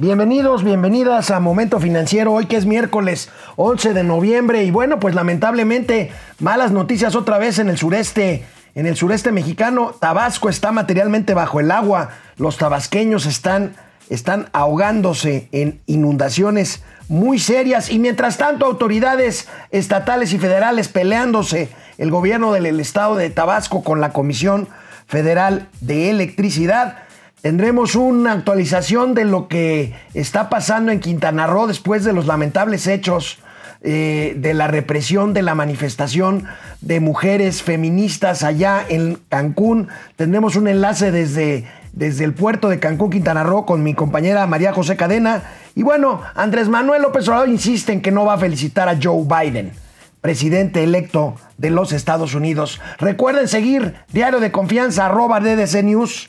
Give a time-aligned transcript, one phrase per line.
[0.00, 5.16] Bienvenidos, bienvenidas a Momento Financiero, hoy que es miércoles 11 de noviembre y bueno, pues
[5.16, 8.44] lamentablemente malas noticias otra vez en el sureste,
[8.76, 13.74] en el sureste mexicano, Tabasco está materialmente bajo el agua, los tabasqueños están,
[14.08, 22.12] están ahogándose en inundaciones muy serias y mientras tanto autoridades estatales y federales peleándose, el
[22.12, 24.68] gobierno del estado de Tabasco con la Comisión
[25.08, 27.07] Federal de Electricidad,
[27.42, 32.86] Tendremos una actualización de lo que está pasando en Quintana Roo después de los lamentables
[32.88, 33.38] hechos
[33.80, 36.46] eh, de la represión de la manifestación
[36.80, 39.86] de mujeres feministas allá en Cancún.
[40.16, 44.72] Tendremos un enlace desde, desde el puerto de Cancún, Quintana Roo, con mi compañera María
[44.72, 45.44] José Cadena.
[45.76, 49.24] Y bueno, Andrés Manuel López Obrador insiste en que no va a felicitar a Joe
[49.24, 49.72] Biden
[50.20, 52.80] presidente electo de los Estados Unidos.
[52.98, 56.28] Recuerden seguir Diario de Confianza, arroba DDC News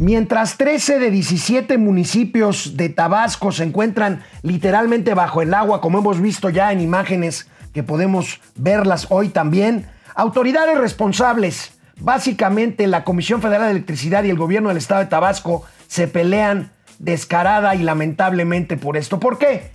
[0.00, 6.22] Mientras 13 de 17 municipios de Tabasco se encuentran literalmente bajo el agua, como hemos
[6.22, 13.66] visto ya en imágenes que podemos verlas hoy también, autoridades responsables, básicamente la Comisión Federal
[13.66, 18.96] de Electricidad y el gobierno del estado de Tabasco, se pelean descarada y lamentablemente por
[18.96, 19.20] esto.
[19.20, 19.70] ¿Por qué?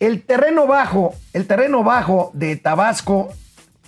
[0.00, 3.28] El terreno bajo, el terreno bajo de Tabasco,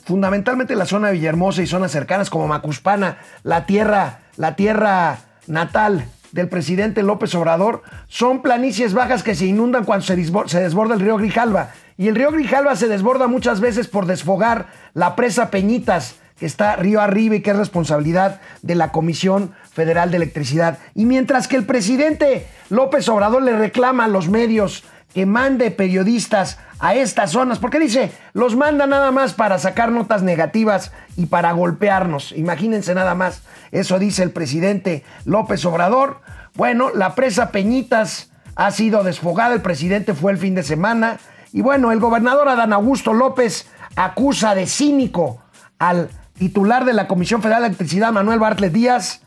[0.05, 6.07] fundamentalmente la zona de Villahermosa y zonas cercanas como Macuspana, la tierra la tierra natal
[6.33, 10.17] del presidente López Obrador, son planicies bajas que se inundan cuando se,
[10.61, 11.71] desborda el río Grijalva.
[11.97, 16.77] Y el río Grijalva se desborda muchas veces por desfogar la presa Peñitas, que está
[16.77, 20.79] río arriba y que es responsabilidad de la Comisión Federal de Electricidad.
[20.95, 26.59] Y mientras que el presidente López Obrador le reclama a los medios que mande periodistas
[26.79, 31.53] a estas zonas, porque dice, los manda nada más para sacar notas negativas y para
[31.53, 32.33] golpearnos.
[32.33, 33.43] Imagínense nada más,
[33.73, 36.21] eso dice el presidente López Obrador.
[36.55, 41.19] Bueno, la presa Peñitas ha sido desfogada, el presidente fue el fin de semana,
[41.53, 43.67] y bueno, el gobernador Adán Augusto López
[43.97, 45.43] acusa de cínico
[45.79, 49.23] al titular de la Comisión Federal de Electricidad, Manuel Bartlett Díaz,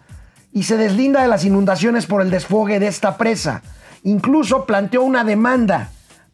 [0.54, 3.62] y se deslinda de las inundaciones por el desfogue de esta presa.
[4.04, 5.92] Incluso planteó una demanda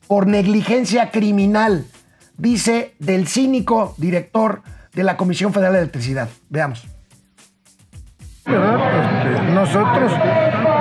[0.07, 1.85] por negligencia criminal,
[2.37, 4.61] dice del cínico director
[4.93, 6.29] de la Comisión Federal de Electricidad.
[6.49, 6.87] Veamos.
[8.45, 10.11] Este, nosotros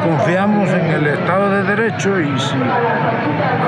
[0.06, 2.54] confiamos en el Estado de Derecho y si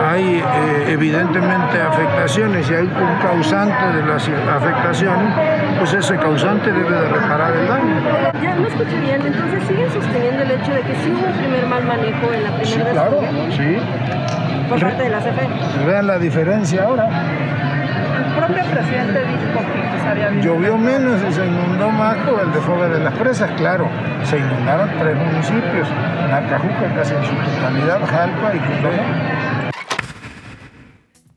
[0.09, 5.35] hay eh, evidentemente afectaciones y hay un causante de las afectaciones,
[5.79, 7.95] pues ese causante debe de reparar el daño.
[8.43, 11.67] Ya no escuché bien, entonces siguen sosteniendo el hecho de que sí hubo un primer
[11.67, 13.21] mal manejo en la primera Sí, claro,
[13.51, 13.77] sí.
[14.69, 15.87] por parte de la CFE.
[15.87, 17.09] Vean la diferencia ahora.
[18.39, 22.41] El propio presidente dijo que pues, había habido- Llovió menos y se inundó más por
[22.41, 23.89] el desfogue de las presas, claro.
[24.25, 25.89] Se inundaron tres municipios,
[26.31, 29.71] Nacajuca casi en su totalidad, Jalpa y Cumbaya.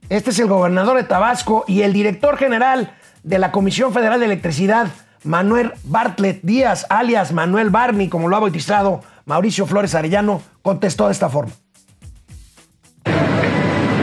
[0.10, 4.26] Este es el gobernador de Tabasco y el director general de la Comisión Federal de
[4.26, 4.88] Electricidad,
[5.24, 11.14] Manuel Bartlett Díaz, alias Manuel Barney, como lo ha bautizado Mauricio Flores Arellano, contestó de
[11.14, 11.54] esta forma.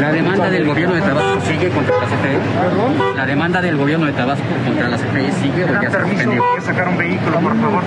[0.00, 2.38] La demanda del gobierno de Tabasco sigue contra la CFE.
[2.60, 3.16] ¿Perdón?
[3.16, 6.44] La demanda del gobierno de Tabasco contra la CFE sigue o ya se suspendió.
[6.50, 7.82] ¿Puedes sacar un vehículo, por favor?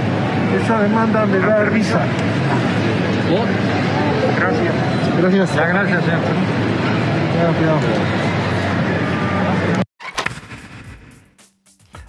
[0.61, 1.99] Esa demanda me da risa.
[3.31, 3.71] O
[4.39, 4.73] Gracias.
[5.19, 5.55] Gracias.
[5.55, 6.19] Ya, gracias, señor.
[7.31, 7.79] Cuidado, cuidado.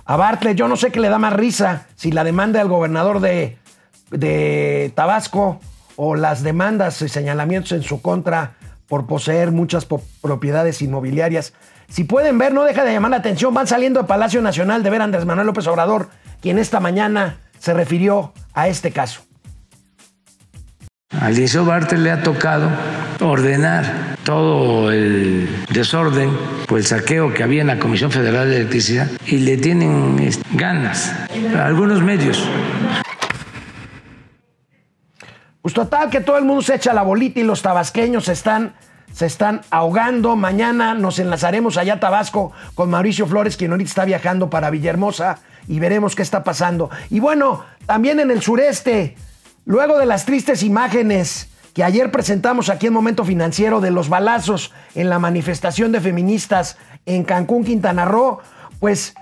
[0.05, 3.21] A Bartlett, yo no sé qué le da más risa, si la demanda del gobernador
[3.21, 3.59] de,
[4.11, 5.61] de Tabasco
[5.97, 8.55] o las demandas y señalamientos en su contra
[8.93, 11.55] por poseer muchas po- propiedades inmobiliarias.
[11.89, 14.91] Si pueden ver, no deja de llamar la atención, van saliendo de Palacio Nacional de
[14.91, 16.11] ver a Andrés Manuel López Obrador,
[16.43, 19.23] quien esta mañana se refirió a este caso.
[21.19, 22.69] Al Liceo Bartel le ha tocado
[23.23, 26.29] ordenar todo el desorden
[26.69, 30.19] por el saqueo que había en la Comisión Federal de Electricidad y le tienen
[30.53, 31.15] ganas
[31.57, 32.47] a algunos medios.
[35.63, 38.75] Pues total que todo el mundo se echa la bolita y los tabasqueños están,
[39.13, 40.37] se están ahogando.
[40.37, 45.39] Mañana nos enlazaremos allá a Tabasco con Mauricio Flores, quien ahorita está viajando para Villahermosa
[45.69, 46.91] y veremos qué está pasando.
[47.11, 49.17] Y bueno, también en el sureste,
[49.65, 54.73] luego de las tristes imágenes que ayer presentamos aquí en Momento Financiero de los balazos
[54.95, 56.77] en la manifestación de feministas
[57.07, 58.41] en Cancún, Quintana Roo,
[58.79, 59.15] pues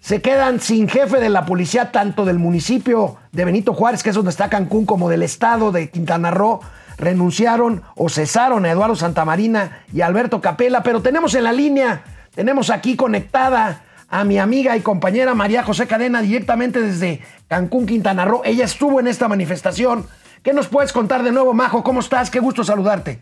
[0.00, 4.14] se quedan sin jefe de la policía, tanto del municipio de Benito Juárez, que es
[4.14, 6.60] donde está Cancún, como del estado de Quintana Roo.
[6.98, 12.02] Renunciaron o cesaron a Eduardo Santamarina y Alberto Capela, pero tenemos en la línea,
[12.34, 18.24] tenemos aquí conectada a mi amiga y compañera María José Cadena directamente desde Cancún, Quintana
[18.24, 18.42] Roo.
[18.44, 20.06] Ella estuvo en esta manifestación.
[20.42, 21.82] ¿Qué nos puedes contar de nuevo, Majo?
[21.82, 22.30] ¿Cómo estás?
[22.30, 23.20] Qué gusto saludarte.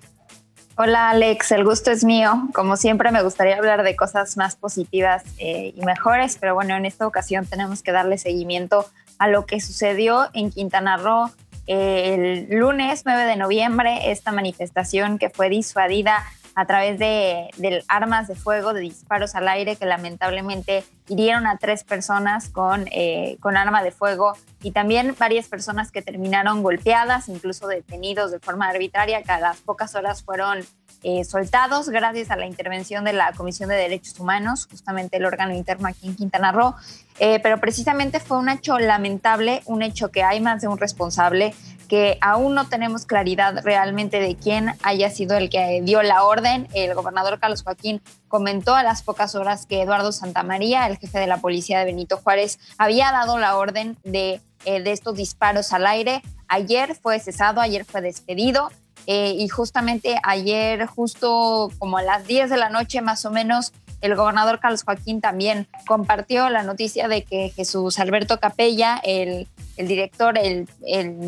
[0.79, 2.49] Hola Alex, el gusto es mío.
[2.55, 6.85] Como siempre me gustaría hablar de cosas más positivas eh, y mejores, pero bueno, en
[6.85, 8.85] esta ocasión tenemos que darle seguimiento
[9.19, 11.31] a lo que sucedió en Quintana Roo
[11.67, 16.25] el lunes 9 de noviembre, esta manifestación que fue disuadida
[16.57, 17.51] a través de,
[17.87, 23.37] armas de fuego, de disparos al aire que lamentablemente hirieron a tres personas con, eh,
[23.41, 24.33] con arma de fuego
[24.63, 29.95] y también varias personas que terminaron golpeadas, incluso detenidos de forma arbitraria, que a pocas
[29.95, 30.65] horas fueron
[31.03, 35.55] eh, soltados gracias a la intervención de la Comisión de Derechos Humanos, justamente el órgano
[35.55, 36.75] interno aquí en Quintana Roo.
[37.19, 41.55] Eh, pero precisamente fue un hecho lamentable, un hecho que hay más de un responsable,
[41.89, 46.69] que aún no tenemos claridad realmente de quién haya sido el que dio la orden.
[46.75, 51.27] El gobernador Carlos Joaquín comentó a las pocas horas que Eduardo Santamaría, el jefe de
[51.27, 55.87] la policía de Benito Juárez, había dado la orden de, eh, de estos disparos al
[55.87, 56.23] aire.
[56.49, 58.71] Ayer fue cesado, ayer fue despedido.
[59.07, 63.73] Eh, y justamente ayer, justo como a las 10 de la noche más o menos,
[64.01, 70.39] el gobernador Carlos Joaquín también compartió la noticia de que Jesús Alberto Capella, el, director,
[70.39, 70.69] el,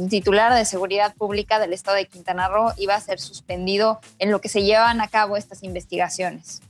[0.09, 4.41] titular de Seguridad Pública del Estado de Quintana Roo, iba a ser suspendido en lo
[4.41, 6.61] que se llevan a cabo estas investigaciones.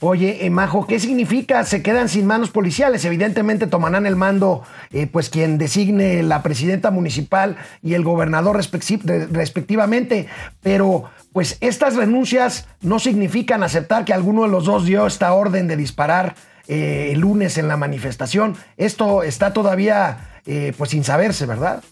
[0.00, 1.64] Oye, eh, Majo, ¿qué significa?
[1.64, 3.04] Se quedan sin manos policiales.
[3.04, 4.62] Evidentemente tomarán el mando,
[4.92, 10.28] eh, pues quien designe la presidenta municipal y el gobernador respectivamente.
[10.62, 15.66] Pero, pues estas renuncias no significan aceptar que alguno de los dos dio esta orden
[15.66, 16.36] de disparar
[16.68, 18.56] eh, el lunes en la manifestación.
[18.76, 20.30] Esto está todavía,
[20.76, 21.82] pues sin saberse, ¿verdad?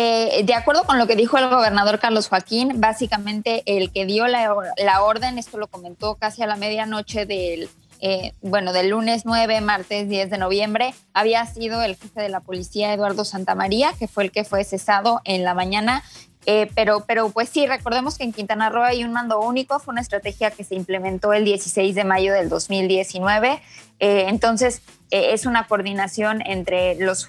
[0.00, 4.28] Eh, de acuerdo con lo que dijo el gobernador Carlos Joaquín, básicamente el que dio
[4.28, 4.54] la,
[5.02, 7.68] orden, esto lo comentó casi a la medianoche del,
[8.00, 12.38] eh, bueno, del lunes 9, martes 10 de noviembre, había sido el jefe de la
[12.38, 16.04] policía Eduardo Santamaría, que fue el que fue cesado en la mañana.
[16.50, 19.92] Eh, pero, pero pues sí, recordemos que en Quintana Roo hay un mando único, fue
[19.92, 23.60] una estrategia que se implementó el 16 de mayo del 2019.
[23.98, 24.80] entonces,
[25.10, 27.28] eh, es una coordinación entre los,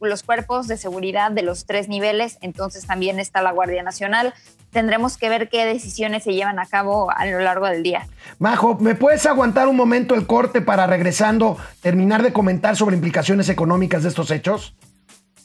[0.00, 4.32] los cuerpos de seguridad de los tres niveles, entonces también está la Guardia Nacional.
[4.70, 8.08] Tendremos que ver qué decisiones se llevan a cabo a lo largo del día.
[8.38, 13.50] Majo, ¿me puedes aguantar un momento el corte para regresando terminar de comentar sobre implicaciones
[13.50, 14.74] económicas de estos hechos?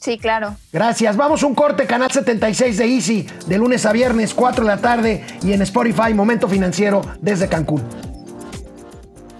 [0.02, 0.56] Sí, claro.
[0.74, 1.16] Gracias.
[1.16, 5.24] Vamos un corte, Canal 76 de Easy, de lunes a viernes, 4 de la tarde,
[5.44, 7.84] y en Spotify, Momento Financiero, desde Cancún.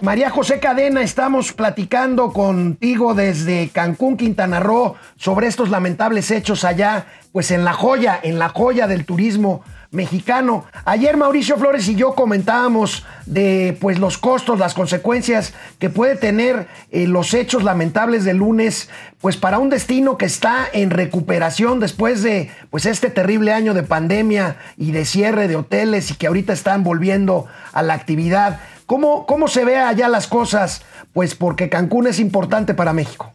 [0.00, 7.06] María José Cadena, estamos platicando contigo desde Cancún, Quintana Roo, sobre estos lamentables hechos allá,
[7.32, 10.64] pues en la joya, en la joya del turismo mexicano.
[10.86, 16.66] Ayer Mauricio Flores y yo comentábamos de pues los costos, las consecuencias que puede tener
[16.90, 18.88] eh, los hechos lamentables del lunes,
[19.20, 23.82] pues para un destino que está en recuperación después de pues este terrible año de
[23.82, 28.60] pandemia y de cierre de hoteles y que ahorita están volviendo a la actividad.
[28.86, 30.82] ¿Cómo, ¿Cómo se ve allá las cosas?
[31.12, 33.32] Pues porque Cancún es importante para México.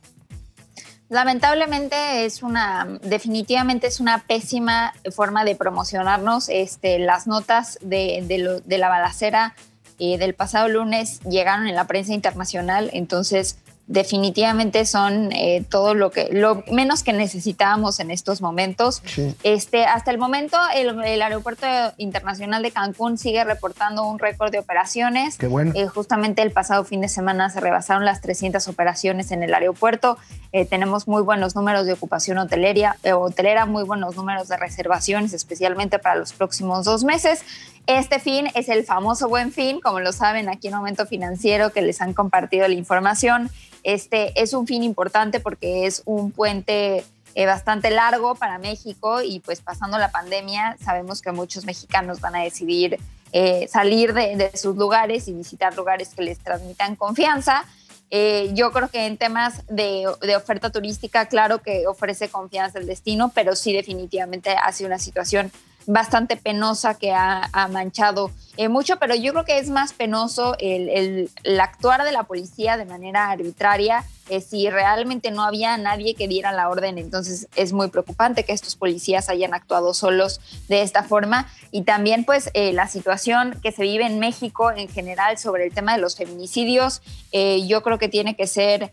[1.09, 6.49] Lamentablemente es una, definitivamente es una pésima forma de promocionarnos.
[6.49, 9.55] Este, las notas de, de, la balacera
[9.99, 16.11] eh, del pasado lunes llegaron en la prensa internacional, entonces definitivamente son eh, todo lo
[16.11, 19.01] que lo menos que necesitábamos en estos momentos.
[19.43, 21.65] Este, hasta el momento el, aeropuerto
[21.97, 25.37] internacional de Cancún sigue reportando un récord de operaciones.
[25.37, 25.71] Qué bueno.
[25.73, 30.17] Eh, justamente el pasado fin de semana se rebasaron las 300 operaciones en el aeropuerto.
[30.51, 35.97] Eh, tenemos muy buenos números de ocupación hotelería, hotelera, muy buenos números de reservaciones, especialmente
[35.97, 37.41] para los próximos dos meses.
[37.87, 41.81] Este fin es el famoso buen fin, como lo saben aquí en Momento Financiero, que
[41.81, 43.49] les han compartido la información.
[43.83, 49.39] Este es un fin importante porque es un puente eh, bastante largo para México y
[49.39, 52.99] pues pasando la pandemia sabemos que muchos mexicanos van a decidir
[53.31, 57.63] eh, salir de, sus lugares y visitar lugares que les transmitan confianza.
[58.09, 62.85] Eh, yo creo que en temas de, de, oferta turística, claro que ofrece confianza el
[62.85, 65.53] destino, pero sí definitivamente hace una situación
[65.87, 71.29] bastante penosa que ha, manchado eh, mucho, pero yo creo que es más penoso el,
[71.59, 76.51] actuar de la policía de manera arbitraria eh, si realmente no había nadie que diera
[76.51, 76.97] la orden.
[76.97, 81.47] Entonces es muy preocupante que estos policías hayan actuado solos de esta forma.
[81.71, 85.73] Y también pues eh, la situación que se vive en México en general sobre el
[85.73, 87.01] tema de los feminicidios,
[87.31, 88.91] eh, yo creo que tiene que ser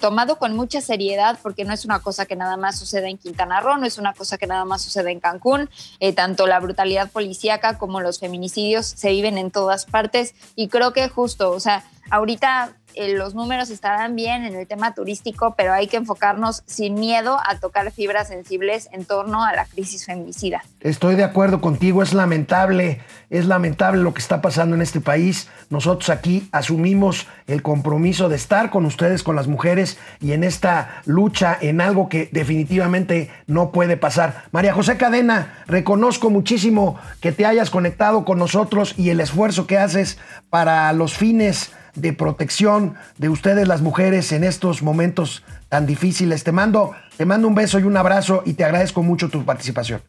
[0.00, 3.60] tomado con mucha seriedad porque no es una cosa que nada más sucede en Quintana
[3.60, 5.70] Roo, no es una cosa que nada más sucede en Cancún.
[6.24, 10.34] Tanto la brutalidad policíaca como los feminicidios se viven en todas partes.
[10.56, 14.94] Y creo que justo, o sea, ahorita eh, los números estarán bien en el tema
[14.94, 19.66] turístico, pero hay que enfocarnos sin miedo a tocar fibras sensibles en torno a la
[19.66, 20.62] crisis feminicida.
[20.80, 25.48] Estoy de acuerdo contigo, es lamentable, es lamentable lo que está pasando en este país.
[25.70, 31.02] Nosotros aquí asumimos el compromiso de estar con ustedes, con las mujeres y en esta
[31.04, 34.44] lucha en algo que definitivamente no puede pasar.
[34.52, 39.78] María José Cadena, reconozco muchísimo que te hayas conectado con nosotros y el esfuerzo que
[39.78, 40.18] haces
[40.50, 46.44] para los fines de protección de ustedes las mujeres en estos momentos tan difíciles.
[46.44, 50.02] Te mando, te mando un beso y un abrazo y te agradezco mucho tu participación.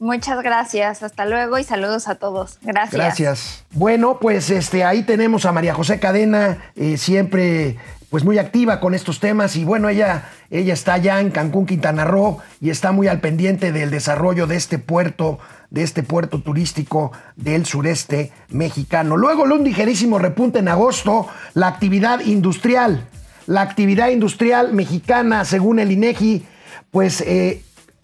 [0.00, 2.58] Muchas gracias, hasta luego y saludos a todos.
[2.62, 2.94] Gracias.
[2.94, 3.64] Gracias.
[3.72, 7.76] Bueno, pues este, ahí tenemos a María José Cadena, eh, siempre
[8.10, 12.04] pues muy activa con estos temas y bueno, ella, ella está ya en Cancún, Quintana
[12.04, 15.38] Roo y está muy al pendiente del desarrollo de este puerto
[15.70, 19.16] de este puerto turístico del sureste mexicano.
[19.16, 23.06] Luego, un ligerísimo repunte en agosto, la actividad industrial.
[23.46, 26.44] La actividad industrial mexicana, según el INEGI,
[26.90, 27.62] pues eh,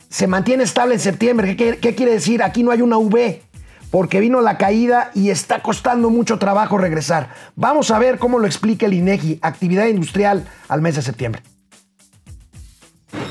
[0.09, 1.57] se mantiene estable en septiembre.
[1.57, 2.43] ¿Qué, ¿Qué, quiere decir?
[2.43, 3.43] Aquí no hay una V,
[3.91, 7.31] porque vino la caída y está costando mucho trabajo regresar.
[7.57, 11.43] Vamos a ver cómo lo explica el INEGI, actividad industrial al mes de septiembre.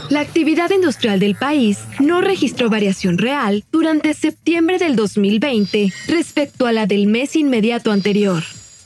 [0.09, 6.71] La actividad industrial del país no registró variación real durante septiembre del 2020 respecto a
[6.71, 8.43] la del mes inmediato anterior.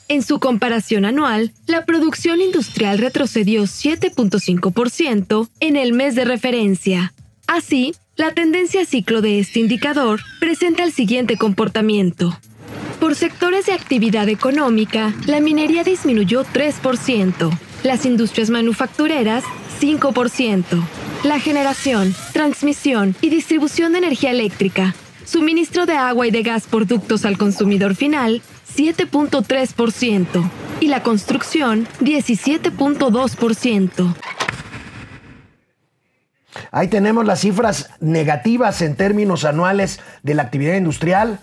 [0.09, 7.13] En su comparación anual, la producción industrial retrocedió 7.5% en el mes de referencia.
[7.45, 12.37] Así, la tendencia ciclo de este indicador presenta el siguiente comportamiento.
[12.99, 19.43] Por sectores de actividad económica, la minería disminuyó 3%, las industrias manufactureras
[19.79, 20.83] 5%,
[21.27, 26.87] la generación, transmisión y distribución de energía eléctrica, suministro de agua y de gas por
[26.87, 28.41] ductos al consumidor final,
[28.75, 34.15] 7.3%, y la construcción, 17.2%.
[36.71, 41.39] Ahí tenemos las cifras negativas en términos anuales de la actividad industrial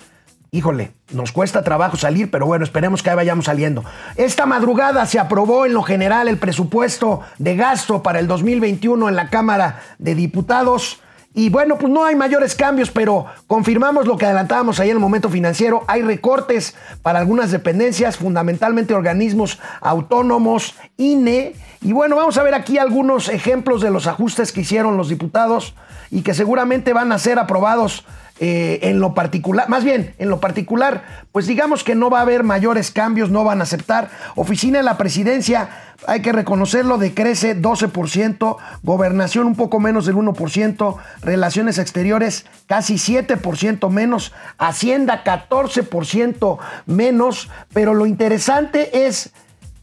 [0.55, 3.85] híjole, nos cuesta trabajo salir, pero bueno, esperemos que ahí vayamos saliendo.
[4.15, 9.17] Esta madrugada se aprobó en lo general el presupuesto de gasto para el 2021 en
[9.17, 11.01] la Cámara de Diputados.
[11.35, 15.01] Y bueno, pues no hay mayores cambios, pero confirmamos lo que adelantábamos ahí en el
[15.01, 15.83] momento financiero.
[15.89, 21.57] Hay recortes para algunas dependencias, fundamentalmente organismos autónomos, INE.
[21.83, 25.75] Y bueno, vamos a ver aquí algunos ejemplos de los ajustes que hicieron los diputados
[26.13, 28.05] y que seguramente van a ser aprobados
[28.41, 32.23] eh, en lo particular, más bien, en lo particular, pues digamos que no va a
[32.23, 34.11] haber mayores cambios, no van a aceptar.
[34.35, 35.69] Oficina de la presidencia,
[36.09, 43.89] hay que reconocerlo, decrece 12%, gobernación un poco menos del 1%, relaciones exteriores casi 7%
[43.89, 49.33] menos, Hacienda 14% menos, pero lo interesante es,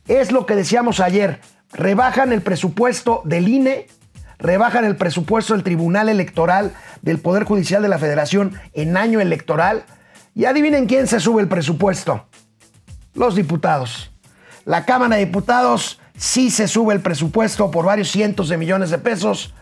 [0.10, 1.40] es lo que decíamos ayer,
[1.72, 3.88] rebajan el presupuesto del INE
[4.42, 9.84] rebajan el presupuesto del Tribunal Electoral del Poder Judicial de la Federación en año electoral.
[10.34, 12.26] Y adivinen quién se sube el presupuesto.
[13.14, 14.12] Los diputados.
[14.66, 18.98] La Cámara de Diputados sí se sube el presupuesto por varios cientos de millones de
[18.98, 19.54] pesos.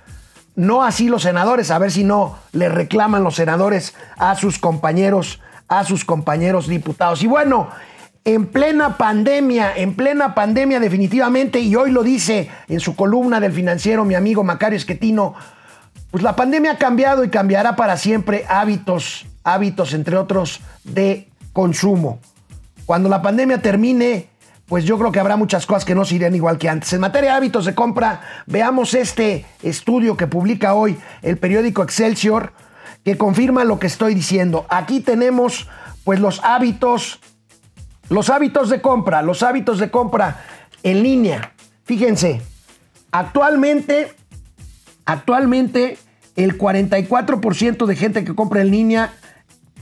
[0.55, 5.39] No así los senadores, a ver si no le reclaman los senadores a sus compañeros,
[5.67, 7.23] a sus compañeros diputados.
[7.23, 7.69] Y bueno,
[8.25, 13.53] en plena pandemia, en plena pandemia definitivamente, y hoy lo dice en su columna del
[13.53, 15.35] financiero mi amigo Macario Esquetino,
[16.11, 22.19] pues la pandemia ha cambiado y cambiará para siempre hábitos, hábitos entre otros de consumo.
[22.85, 24.29] Cuando la pandemia termine,
[24.67, 26.93] pues yo creo que habrá muchas cosas que no se irían igual que antes.
[26.93, 32.53] En materia de hábitos de compra, veamos este estudio que publica hoy el periódico Excelsior,
[33.03, 34.65] que confirma lo que estoy diciendo.
[34.69, 35.67] Aquí tenemos
[36.03, 37.19] pues los hábitos
[38.09, 40.43] los hábitos de compra, los hábitos de compra
[40.83, 41.53] en línea.
[41.83, 42.41] Fíjense,
[43.11, 44.13] actualmente,
[45.05, 45.97] actualmente
[46.35, 49.13] el 44% de gente que compra en línea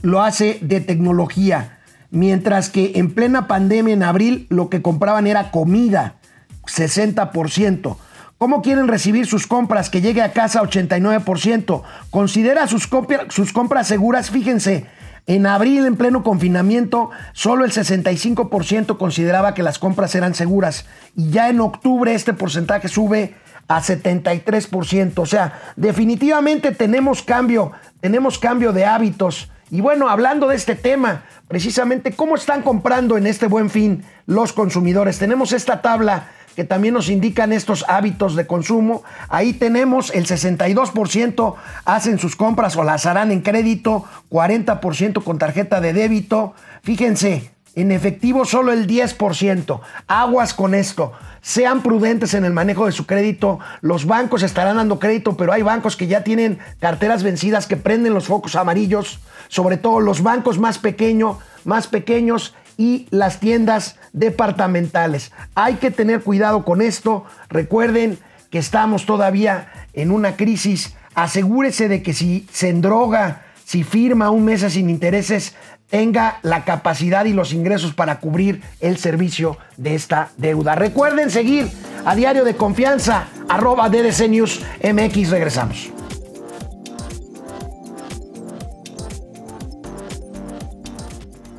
[0.02, 1.78] lo hace de tecnología,
[2.10, 6.16] mientras que en plena pandemia en abril lo que compraban era comida,
[6.64, 7.96] 60%.
[8.38, 9.90] ¿Cómo quieren recibir sus compras?
[9.90, 11.82] Que llegue a casa 89%.
[12.10, 12.88] Considera sus,
[13.30, 14.30] sus compras seguras.
[14.30, 14.86] Fíjense,
[15.28, 21.28] En abril, en pleno confinamiento, solo el 65% consideraba que las compras eran seguras y
[21.28, 23.34] ya en octubre este porcentaje sube
[23.68, 25.18] a 73%.
[25.18, 29.50] O sea, definitivamente tenemos cambio, tenemos cambio de hábitos.
[29.70, 34.54] Y bueno, hablando de este tema, precisamente cómo están comprando en este buen fin los
[34.54, 35.18] consumidores.
[35.18, 36.28] Tenemos esta tabla
[36.58, 39.04] que también nos indican estos hábitos de consumo.
[39.28, 45.80] Ahí tenemos el 62% hacen sus compras o las harán en crédito, 40% con tarjeta
[45.80, 46.54] de débito.
[46.82, 49.80] Fíjense, en efectivo solo el 10%.
[50.08, 51.12] Aguas con esto.
[51.42, 53.60] Sean prudentes en el manejo de su crédito.
[53.80, 58.14] Los bancos estarán dando crédito, pero hay bancos que ya tienen carteras vencidas que prenden
[58.14, 59.20] los focos amarillos.
[59.46, 65.32] Sobre todo los bancos más pequeños, más pequeños y las tiendas departamentales.
[65.54, 67.24] Hay que tener cuidado con esto.
[67.50, 68.18] Recuerden
[68.50, 70.94] que estamos todavía en una crisis.
[71.14, 75.54] Asegúrese de que si se endroga, si firma un mes sin intereses,
[75.90, 80.74] tenga la capacidad y los ingresos para cubrir el servicio de esta deuda.
[80.74, 81.68] Recuerden seguir
[82.04, 85.30] a Diario de Confianza, arroba DDC News MX.
[85.30, 85.90] Regresamos.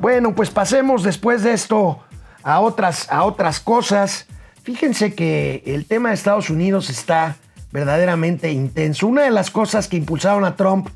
[0.00, 1.98] Bueno, pues pasemos después de esto
[2.42, 4.26] a otras, a otras cosas.
[4.62, 7.36] Fíjense que el tema de Estados Unidos está
[7.70, 9.06] verdaderamente intenso.
[9.06, 10.88] Una de las cosas que impulsaron a Trump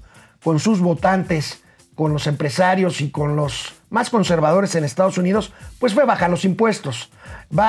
[0.43, 1.63] con sus votantes,
[1.95, 6.47] con los empresarios y con los más conservadores en Estados Unidos, pues fue bajar los
[6.47, 7.11] impuestos.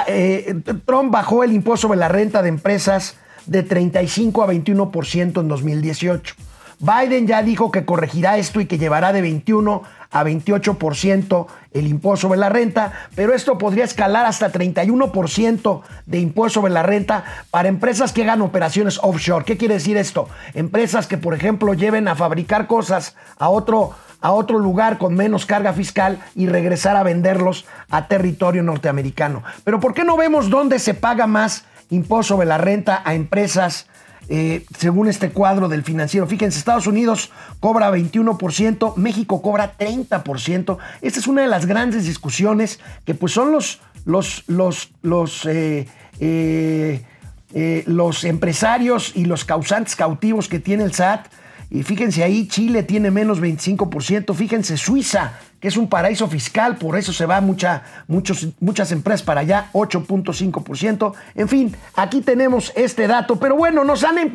[0.07, 5.47] Eh, Trump bajó el impuesto sobre la renta de empresas de 35 a 21% en
[5.49, 6.35] 2018.
[6.79, 9.83] Biden ya dijo que corregirá esto y que llevará de 21
[10.15, 16.61] a 28% el impuesto sobre la renta, pero esto podría escalar hasta 31% de impuesto
[16.61, 19.43] sobre la renta para empresas que hagan operaciones offshore.
[19.43, 20.29] ¿Qué quiere decir esto?
[20.53, 23.91] Empresas que, por ejemplo, lleven a fabricar cosas a otro,
[24.21, 29.43] a otro lugar con menos carga fiscal y regresar a venderlos a territorio norteamericano.
[29.65, 33.87] Pero ¿por qué no vemos dónde se paga más impuesto sobre la renta a empresas?
[34.27, 36.25] Eh, según este cuadro del financiero.
[36.25, 40.77] Fíjense, Estados Unidos cobra 21%, México cobra 30%.
[41.01, 45.87] Esta es una de las grandes discusiones que pues son los, los, los, los, eh,
[46.19, 51.27] eh, los empresarios y los causantes cautivos que tiene el SAT.
[51.69, 57.13] Y fíjense ahí, Chile tiene menos 25%, fíjense, Suiza es un paraíso fiscal, por eso
[57.13, 61.13] se va mucha, muchas empresas para allá, 8.5%.
[61.35, 64.31] En fin, aquí tenemos este dato, pero bueno, nos han,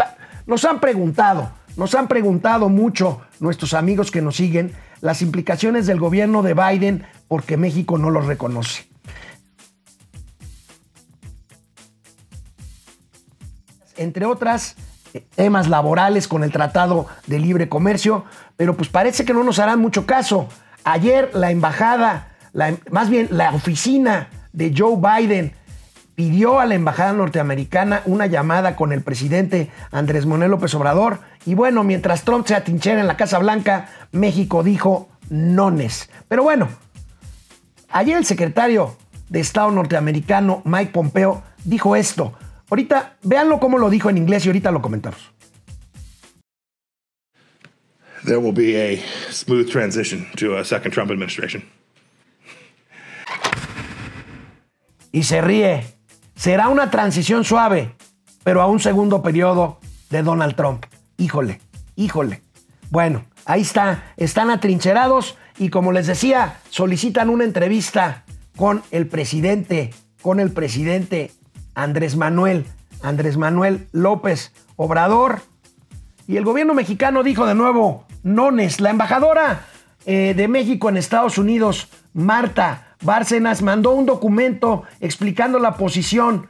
[0.47, 5.99] nos han preguntado, nos han preguntado mucho nuestros amigos que nos siguen las implicaciones del
[5.99, 8.89] gobierno de Biden porque México no los reconoce.
[13.97, 14.77] Entre otras,
[15.35, 18.25] temas laborales con el Tratado de Libre Comercio,
[18.57, 20.49] pero pues parece que no nos harán mucho caso.
[20.85, 22.29] Ayer la embajada,
[22.91, 25.55] más bien la oficina de Joe Biden
[26.15, 31.21] pidió a la embajada norteamericana una llamada con el presidente Andrés Manuel López Obrador.
[31.47, 36.11] Y bueno, mientras Trump se atinchera en la Casa Blanca, México dijo nones.
[36.29, 36.69] Pero bueno,
[37.89, 38.97] ayer el secretario
[39.31, 42.35] de Estado norteamericano, Mike Pompeo, dijo esto.
[42.69, 45.33] Ahorita, véanlo cómo lo dijo en inglés y ahorita lo comentamos.
[48.25, 51.63] There will be a smooth transition to a second Trump administration.
[55.13, 55.85] Y se ríe.
[56.37, 57.95] Será una transición suave,
[58.45, 59.79] pero a un segundo periodo
[60.09, 60.87] de Donald Trump.
[61.19, 61.61] Híjole,
[61.97, 62.43] híjole.
[62.91, 64.13] Bueno, ahí está.
[64.17, 68.25] Están atrincherados y como les decía, solicitan una entrevista
[68.57, 69.91] con el presidente,
[70.23, 71.31] con el presidente
[71.75, 72.67] Andrés Manuel,
[73.03, 75.43] Andrés Manuel López Obrador.
[76.27, 78.81] Y el gobierno mexicano dijo de nuevo, Nones.
[78.81, 79.63] La embajadora
[80.07, 86.49] eh, de México en Estados Unidos, Marta Bárcenas, mandó un documento explicando la posición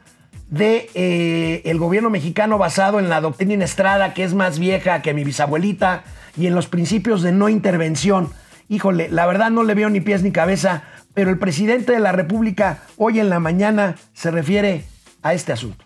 [0.49, 5.23] de eh, gobierno mexicano basado en la doctrina Estrada, que es más vieja que mi
[5.23, 6.03] bisabuelita,
[6.37, 8.29] y en los principios de no intervención.
[8.69, 12.11] Híjole, la verdad no le veo ni pies ni cabeza, pero el presidente de la
[12.11, 14.85] República hoy en la mañana se refiere
[15.23, 15.83] a este asunto.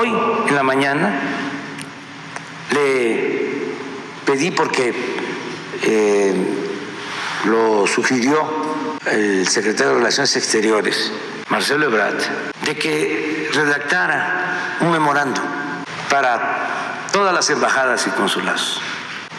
[0.00, 0.08] Hoy
[0.48, 1.20] en la mañana
[2.72, 3.41] le
[4.32, 4.94] pedí porque
[5.82, 6.34] eh,
[7.44, 11.12] lo sugirió el secretario de Relaciones Exteriores,
[11.50, 12.16] Marcelo Ebrard,
[12.64, 15.38] de que redactara un memorando
[16.08, 18.80] para todas las embajadas y consulados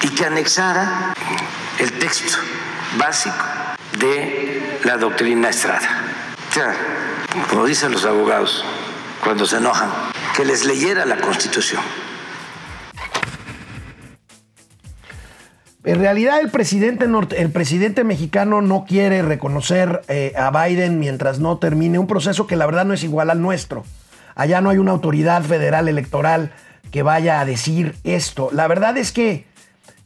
[0.04, 1.16] y que anexara
[1.80, 2.38] el texto
[2.96, 3.46] básico
[3.98, 6.04] de la doctrina Estrada.
[6.52, 6.76] O sea,
[7.50, 8.64] como dicen los abogados
[9.24, 9.90] cuando se enojan,
[10.36, 11.82] que les leyera la Constitución
[15.86, 17.06] En realidad el presidente,
[17.38, 22.56] el presidente mexicano no quiere reconocer eh, a Biden mientras no termine un proceso que
[22.56, 23.84] la verdad no es igual al nuestro.
[24.36, 26.54] Allá no hay una autoridad federal electoral
[26.90, 28.50] que vaya a decir esto.
[28.54, 29.46] La verdad es que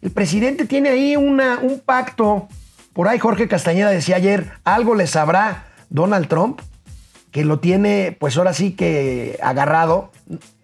[0.01, 2.47] el presidente tiene ahí una, un pacto.
[2.93, 6.59] Por ahí Jorge Castañeda decía ayer, algo le sabrá Donald Trump,
[7.31, 10.11] que lo tiene pues ahora sí que agarrado.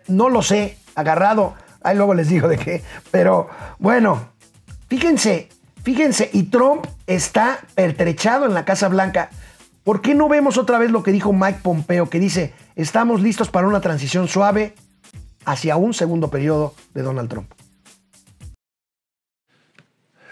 [0.07, 1.53] No lo sé, agarrado.
[1.83, 2.81] Ahí luego les digo de qué.
[3.11, 4.32] Pero bueno,
[4.93, 5.49] fíjense,
[5.83, 9.31] fíjense, y Trump está pertrechado en la Casa Blanca.
[9.83, 13.49] ¿Por qué no vemos otra vez lo que dijo Mike Pompeo, que dice, estamos listos
[13.49, 14.75] para una transición suave
[15.45, 17.51] hacia un segundo periodo de Donald Trump?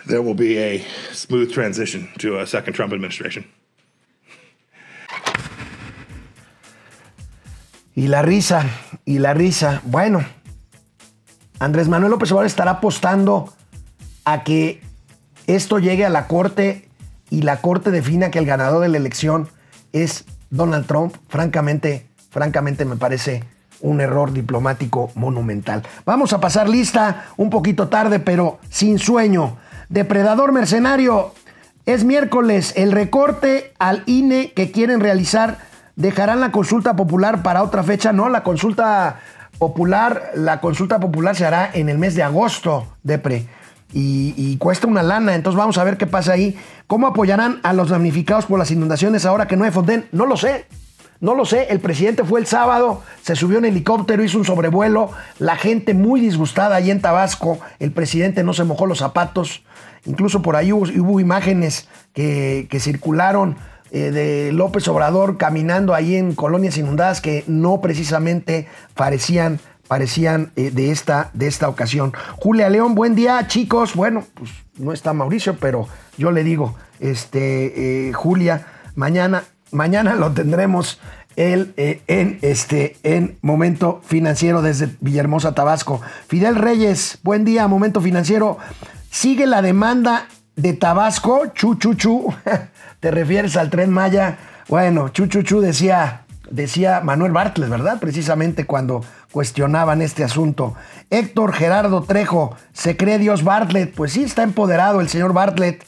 [0.06, 3.48] There will be a smooth transition to a second Trump administration.
[7.96, 8.64] Y la risa,
[9.06, 9.82] y la risa.
[9.86, 10.24] Bueno,
[11.58, 13.52] Andrés Manuel López Obrador estará apostando
[14.26, 14.82] a que
[15.48, 16.88] esto llegue a la Corte
[17.30, 19.48] y la Corte defina que el ganador de la elección
[19.94, 21.16] es Donald Trump.
[21.28, 23.44] Francamente, francamente me parece
[23.80, 25.84] un error diplomático monumental.
[26.06, 29.58] Vamos a pasar lista un poquito tarde, pero sin sueño.
[29.90, 31.34] Depredador mercenario,
[31.86, 32.74] es miércoles.
[32.76, 35.58] El recorte al INE que quieren realizar
[35.96, 38.14] dejarán la consulta popular para otra fecha.
[38.14, 39.20] No, la consulta
[39.58, 43.48] popular, la consulta popular se hará en el mes de agosto, Depre.
[43.94, 46.58] Y, cuesta una lana, entonces vamos a ver qué pasa ahí.
[46.88, 50.08] ¿Cómo apoyarán a los damnificados por las inundaciones ahora que no hay Fonden?
[50.12, 50.66] No lo sé.
[51.20, 55.12] No lo sé, el presidente fue el sábado, se subió en helicóptero, hizo un sobrevuelo,
[55.38, 59.62] la gente muy disgustada ahí en Tabasco, el presidente no se mojó los zapatos,
[60.06, 63.56] incluso por ahí hubo, hubo imágenes que, que circularon
[63.94, 69.60] eh, de López Obrador caminando ahí en colonias inundadas que no precisamente parecían
[69.92, 72.14] parecían eh, de, esta, de esta ocasión.
[72.38, 73.94] Julia León, buen día, chicos.
[73.94, 75.86] Bueno, pues no está Mauricio, pero
[76.18, 81.02] yo le digo, este, eh, Julia, mañana, mañana lo tendremos
[81.36, 86.00] él eh, en, este, en Momento Financiero desde Villahermosa, Tabasco.
[86.30, 88.60] Fidel Reyes, buen día, Momento Financiero.
[89.10, 92.34] Sigue la demanda de Tabasco, chu, chu, chu.
[93.02, 94.38] ¿Te refieres al tren Maya?
[94.70, 96.21] Bueno, chu, chu, chu decía,
[96.52, 98.00] decía Manuel Bartlett, ¿verdad?
[98.00, 100.76] Precisamente cuando cuestionaban este asunto.
[101.10, 103.94] Héctor Gerardo Trejo, ¿se cree Dios Bartlett?
[103.96, 105.84] Pues sí, está empoderado el señor Bartlett.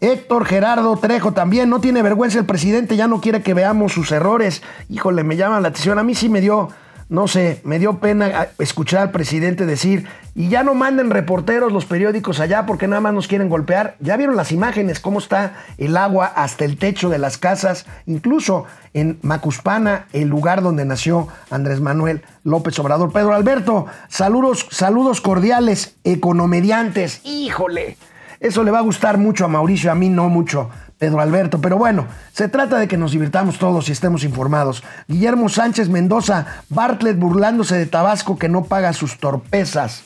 [0.00, 4.10] Héctor Gerardo Trejo también, no tiene vergüenza el presidente, ya no quiere que veamos sus
[4.10, 4.62] errores.
[4.88, 5.98] Híjole, me llama la atención.
[5.98, 6.70] A mí sí me dio,
[7.12, 11.84] no sé, me dio pena escuchar al presidente decir, y ya no manden reporteros los
[11.84, 13.96] periódicos allá porque nada más nos quieren golpear.
[14.00, 18.64] Ya vieron las imágenes, cómo está el agua hasta el techo de las casas, incluso
[18.94, 23.12] en Macuspana, el lugar donde nació Andrés Manuel López Obrador.
[23.12, 27.20] Pedro Alberto, saludos, saludos cordiales, economediantes.
[27.26, 27.98] Híjole.
[28.40, 30.68] Eso le va a gustar mucho a Mauricio, a mí no mucho,
[31.02, 31.60] Pedro Alberto.
[31.60, 34.84] Pero bueno, se trata de que nos divirtamos todos y estemos informados.
[35.08, 40.04] Guillermo Sánchez Mendoza, Bartlett burlándose de Tabasco que no paga sus torpezas.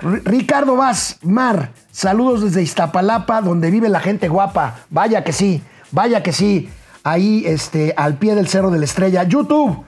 [0.00, 4.76] Ricardo Vaz, Mar, saludos desde Iztapalapa, donde vive la gente guapa.
[4.88, 6.70] Vaya que sí, vaya que sí.
[7.04, 9.24] Ahí, este, al pie del Cerro de la Estrella.
[9.24, 9.84] YouTube,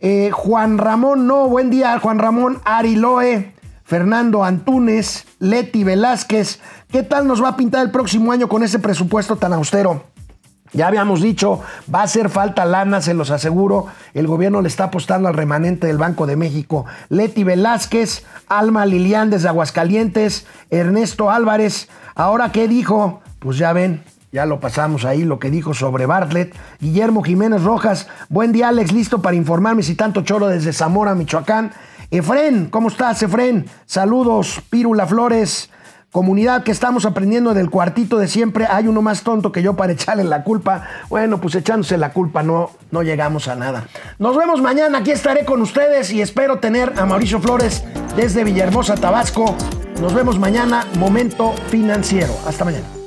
[0.00, 3.52] eh, Juan Ramón, no, buen día, Juan Ramón Ariloe.
[3.84, 6.60] Fernando Antunes, Leti Velázquez.
[6.90, 10.04] ¿Qué tal nos va a pintar el próximo año con ese presupuesto tan austero?
[10.72, 11.60] Ya habíamos dicho,
[11.94, 13.88] va a hacer falta lana, se los aseguro.
[14.14, 16.86] El gobierno le está apostando al remanente del Banco de México.
[17.10, 21.88] Leti Velázquez, Alma Lilián desde Aguascalientes, Ernesto Álvarez.
[22.14, 23.20] Ahora, ¿qué dijo?
[23.38, 26.54] Pues ya ven, ya lo pasamos ahí, lo que dijo sobre Bartlett.
[26.80, 31.72] Guillermo Jiménez Rojas, buen día Alex, listo para informarme si tanto choro desde Zamora, Michoacán.
[32.12, 33.64] Efren, ¿cómo estás, Efren?
[33.86, 35.70] Saludos, Pírula Flores.
[36.10, 38.66] Comunidad que estamos aprendiendo del cuartito de siempre.
[38.68, 40.86] Hay uno más tonto que yo para echarle la culpa.
[41.08, 43.88] Bueno, pues echándose la culpa no, no llegamos a nada.
[44.18, 44.98] Nos vemos mañana.
[44.98, 47.82] Aquí estaré con ustedes y espero tener a Mauricio Flores
[48.14, 49.56] desde Villahermosa, Tabasco.
[50.02, 50.86] Nos vemos mañana.
[50.98, 52.34] Momento financiero.
[52.46, 53.01] Hasta mañana.